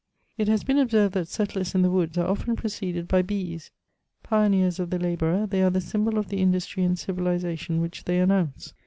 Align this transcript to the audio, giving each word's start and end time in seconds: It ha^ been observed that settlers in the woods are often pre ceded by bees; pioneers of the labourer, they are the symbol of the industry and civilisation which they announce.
It 0.35 0.47
ha^ 0.47 0.65
been 0.65 0.79
observed 0.79 1.13
that 1.13 1.27
settlers 1.27 1.75
in 1.75 1.83
the 1.83 1.91
woods 1.91 2.17
are 2.17 2.25
often 2.27 2.55
pre 2.55 2.71
ceded 2.71 3.07
by 3.07 3.21
bees; 3.21 3.69
pioneers 4.23 4.79
of 4.79 4.89
the 4.89 4.97
labourer, 4.97 5.45
they 5.45 5.61
are 5.61 5.69
the 5.69 5.79
symbol 5.79 6.17
of 6.17 6.29
the 6.29 6.41
industry 6.41 6.83
and 6.83 6.97
civilisation 6.97 7.81
which 7.81 8.05
they 8.05 8.19
announce. 8.19 8.73